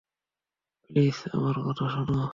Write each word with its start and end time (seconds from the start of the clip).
Please 0.89 1.17
আমার 1.33 1.55
কথা 1.65 1.85
শোনো। 1.93 2.25